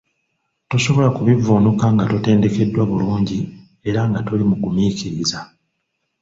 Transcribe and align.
Tosobola 0.69 1.09
kubivvuunuka 1.17 1.85
nga 1.93 2.03
totendekeddwa 2.11 2.83
bulungi 2.89 3.39
era 3.89 4.01
nga 4.09 4.19
toli 4.27 4.43
mugumiikiriza. 4.49 5.39